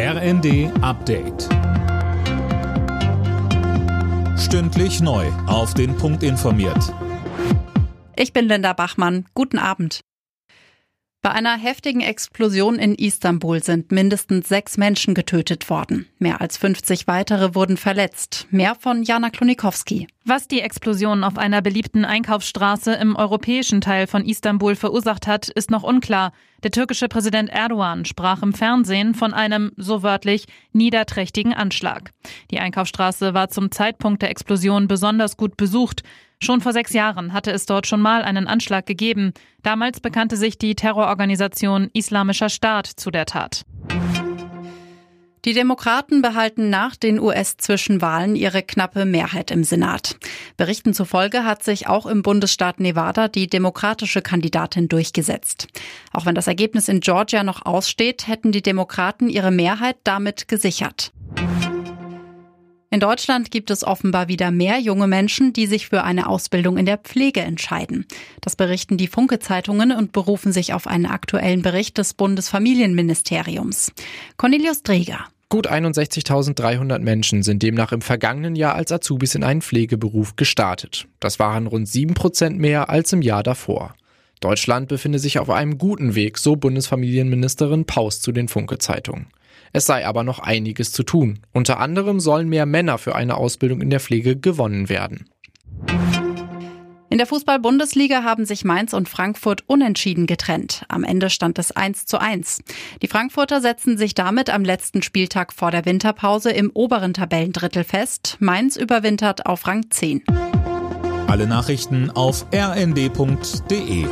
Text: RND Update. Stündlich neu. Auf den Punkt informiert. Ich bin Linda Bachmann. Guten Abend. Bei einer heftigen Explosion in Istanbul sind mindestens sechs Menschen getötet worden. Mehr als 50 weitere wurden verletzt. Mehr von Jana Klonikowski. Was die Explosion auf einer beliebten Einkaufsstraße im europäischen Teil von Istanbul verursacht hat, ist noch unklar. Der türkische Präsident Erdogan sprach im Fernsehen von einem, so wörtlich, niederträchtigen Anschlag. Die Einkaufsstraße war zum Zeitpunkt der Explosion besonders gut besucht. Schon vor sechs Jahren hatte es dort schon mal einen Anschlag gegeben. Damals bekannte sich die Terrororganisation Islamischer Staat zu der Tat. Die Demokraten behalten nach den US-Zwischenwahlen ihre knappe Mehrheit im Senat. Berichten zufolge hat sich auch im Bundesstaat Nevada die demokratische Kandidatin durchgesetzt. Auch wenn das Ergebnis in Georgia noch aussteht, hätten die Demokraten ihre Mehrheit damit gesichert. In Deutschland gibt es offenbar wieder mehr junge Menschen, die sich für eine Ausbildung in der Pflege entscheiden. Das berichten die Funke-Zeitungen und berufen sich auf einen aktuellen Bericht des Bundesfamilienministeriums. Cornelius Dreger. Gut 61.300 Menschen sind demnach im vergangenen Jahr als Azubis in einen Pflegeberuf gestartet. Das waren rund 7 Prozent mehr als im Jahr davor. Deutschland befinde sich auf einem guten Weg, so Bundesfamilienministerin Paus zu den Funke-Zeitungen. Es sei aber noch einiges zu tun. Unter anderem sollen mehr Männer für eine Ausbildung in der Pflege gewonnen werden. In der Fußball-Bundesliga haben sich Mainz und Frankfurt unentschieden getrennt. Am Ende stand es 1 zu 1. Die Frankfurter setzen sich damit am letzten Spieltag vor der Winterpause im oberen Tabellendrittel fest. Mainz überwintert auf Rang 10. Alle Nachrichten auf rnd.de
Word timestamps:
RND 0.00 0.70
Update. 0.80 1.48
Stündlich 4.38 5.00
neu. 5.00 5.26
Auf 5.48 5.74
den 5.74 5.96
Punkt 5.96 6.22
informiert. 6.22 6.94
Ich 8.14 8.32
bin 8.32 8.46
Linda 8.46 8.74
Bachmann. 8.74 9.26
Guten 9.34 9.58
Abend. 9.58 10.02
Bei 11.20 11.32
einer 11.32 11.58
heftigen 11.58 12.00
Explosion 12.00 12.76
in 12.76 12.94
Istanbul 12.94 13.60
sind 13.60 13.90
mindestens 13.90 14.48
sechs 14.48 14.76
Menschen 14.76 15.14
getötet 15.14 15.68
worden. 15.68 16.06
Mehr 16.20 16.40
als 16.40 16.58
50 16.58 17.08
weitere 17.08 17.56
wurden 17.56 17.76
verletzt. 17.76 18.46
Mehr 18.52 18.76
von 18.76 19.02
Jana 19.02 19.30
Klonikowski. 19.30 20.06
Was 20.30 20.46
die 20.46 20.60
Explosion 20.60 21.24
auf 21.24 21.38
einer 21.38 21.62
beliebten 21.62 22.04
Einkaufsstraße 22.04 22.92
im 22.92 23.16
europäischen 23.16 23.80
Teil 23.80 24.06
von 24.06 24.26
Istanbul 24.26 24.74
verursacht 24.74 25.26
hat, 25.26 25.48
ist 25.48 25.70
noch 25.70 25.82
unklar. 25.82 26.32
Der 26.62 26.70
türkische 26.70 27.08
Präsident 27.08 27.48
Erdogan 27.48 28.04
sprach 28.04 28.42
im 28.42 28.52
Fernsehen 28.52 29.14
von 29.14 29.32
einem, 29.32 29.72
so 29.78 30.02
wörtlich, 30.02 30.44
niederträchtigen 30.74 31.54
Anschlag. 31.54 32.10
Die 32.50 32.58
Einkaufsstraße 32.58 33.32
war 33.32 33.48
zum 33.48 33.70
Zeitpunkt 33.70 34.20
der 34.20 34.28
Explosion 34.28 34.86
besonders 34.86 35.38
gut 35.38 35.56
besucht. 35.56 36.02
Schon 36.42 36.60
vor 36.60 36.74
sechs 36.74 36.92
Jahren 36.92 37.32
hatte 37.32 37.50
es 37.50 37.64
dort 37.64 37.86
schon 37.86 38.02
mal 38.02 38.20
einen 38.20 38.48
Anschlag 38.48 38.84
gegeben. 38.84 39.32
Damals 39.62 40.00
bekannte 40.00 40.36
sich 40.36 40.58
die 40.58 40.74
Terrororganisation 40.74 41.88
Islamischer 41.94 42.50
Staat 42.50 42.86
zu 42.86 43.10
der 43.10 43.24
Tat. 43.24 43.64
Die 45.48 45.54
Demokraten 45.54 46.20
behalten 46.20 46.68
nach 46.68 46.94
den 46.94 47.18
US-Zwischenwahlen 47.18 48.36
ihre 48.36 48.62
knappe 48.62 49.06
Mehrheit 49.06 49.50
im 49.50 49.64
Senat. 49.64 50.18
Berichten 50.58 50.92
zufolge 50.92 51.46
hat 51.46 51.62
sich 51.62 51.86
auch 51.86 52.04
im 52.04 52.20
Bundesstaat 52.20 52.80
Nevada 52.80 53.28
die 53.28 53.46
demokratische 53.46 54.20
Kandidatin 54.20 54.90
durchgesetzt. 54.90 55.68
Auch 56.12 56.26
wenn 56.26 56.34
das 56.34 56.48
Ergebnis 56.48 56.88
in 56.88 57.00
Georgia 57.00 57.44
noch 57.44 57.64
aussteht, 57.64 58.28
hätten 58.28 58.52
die 58.52 58.60
Demokraten 58.60 59.30
ihre 59.30 59.50
Mehrheit 59.50 59.96
damit 60.04 60.48
gesichert. 60.48 61.14
In 62.90 63.00
Deutschland 63.00 63.50
gibt 63.50 63.70
es 63.70 63.84
offenbar 63.84 64.28
wieder 64.28 64.50
mehr 64.50 64.78
junge 64.78 65.06
Menschen, 65.06 65.54
die 65.54 65.66
sich 65.66 65.88
für 65.88 66.04
eine 66.04 66.28
Ausbildung 66.28 66.76
in 66.76 66.84
der 66.84 66.98
Pflege 66.98 67.40
entscheiden. 67.40 68.06
Das 68.42 68.54
berichten 68.54 68.98
die 68.98 69.08
Funke-Zeitungen 69.08 69.92
und 69.92 70.12
berufen 70.12 70.52
sich 70.52 70.74
auf 70.74 70.86
einen 70.86 71.06
aktuellen 71.06 71.62
Bericht 71.62 71.96
des 71.96 72.12
Bundesfamilienministeriums. 72.12 73.92
Cornelius 74.36 74.82
Dreger. 74.82 75.24
Gut 75.50 75.66
61.300 75.66 76.98
Menschen 76.98 77.42
sind 77.42 77.62
demnach 77.62 77.92
im 77.92 78.02
vergangenen 78.02 78.54
Jahr 78.54 78.74
als 78.74 78.92
Azubis 78.92 79.34
in 79.34 79.42
einen 79.42 79.62
Pflegeberuf 79.62 80.36
gestartet. 80.36 81.08
Das 81.20 81.38
waren 81.38 81.66
rund 81.66 81.88
7 81.88 82.12
Prozent 82.12 82.58
mehr 82.58 82.90
als 82.90 83.14
im 83.14 83.22
Jahr 83.22 83.42
davor. 83.42 83.94
Deutschland 84.40 84.88
befinde 84.88 85.18
sich 85.18 85.38
auf 85.38 85.48
einem 85.48 85.78
guten 85.78 86.14
Weg, 86.14 86.36
so 86.36 86.56
Bundesfamilienministerin 86.56 87.86
Paus 87.86 88.20
zu 88.20 88.30
den 88.30 88.48
Funke-Zeitungen. 88.48 89.28
Es 89.72 89.86
sei 89.86 90.06
aber 90.06 90.22
noch 90.22 90.38
einiges 90.38 90.92
zu 90.92 91.02
tun. 91.02 91.38
Unter 91.54 91.80
anderem 91.80 92.20
sollen 92.20 92.50
mehr 92.50 92.66
Männer 92.66 92.98
für 92.98 93.14
eine 93.14 93.38
Ausbildung 93.38 93.80
in 93.80 93.88
der 93.88 94.00
Pflege 94.00 94.36
gewonnen 94.36 94.90
werden. 94.90 95.30
In 97.10 97.16
der 97.16 97.26
Fußball-Bundesliga 97.26 98.22
haben 98.22 98.44
sich 98.44 98.64
Mainz 98.64 98.92
und 98.92 99.08
Frankfurt 99.08 99.64
unentschieden 99.66 100.26
getrennt. 100.26 100.84
Am 100.88 101.04
Ende 101.04 101.30
stand 101.30 101.58
es 101.58 101.72
1 101.72 102.04
zu 102.04 102.20
1. 102.20 102.60
Die 103.00 103.08
Frankfurter 103.08 103.62
setzen 103.62 103.96
sich 103.96 104.14
damit 104.14 104.50
am 104.50 104.62
letzten 104.62 105.00
Spieltag 105.00 105.54
vor 105.54 105.70
der 105.70 105.86
Winterpause 105.86 106.50
im 106.50 106.70
oberen 106.74 107.14
Tabellendrittel 107.14 107.84
fest. 107.84 108.36
Mainz 108.40 108.76
überwintert 108.76 109.46
auf 109.46 109.66
Rang 109.66 109.90
10. 109.90 110.22
Alle 111.28 111.46
Nachrichten 111.46 112.10
auf 112.10 112.46
rnd.de 112.54 114.06